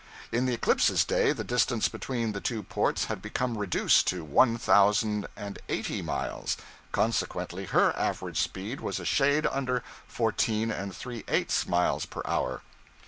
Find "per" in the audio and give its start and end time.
12.07-12.23